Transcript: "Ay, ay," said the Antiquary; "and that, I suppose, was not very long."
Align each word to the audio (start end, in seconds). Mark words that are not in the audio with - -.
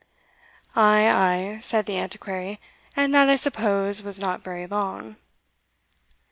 "Ay, 0.75 1.05
ay," 1.07 1.59
said 1.61 1.85
the 1.85 1.99
Antiquary; 1.99 2.59
"and 2.95 3.13
that, 3.13 3.29
I 3.29 3.35
suppose, 3.35 4.01
was 4.01 4.19
not 4.19 4.41
very 4.41 4.65
long." 4.65 5.15